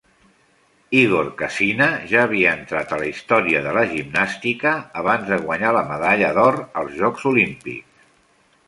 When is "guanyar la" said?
5.47-5.87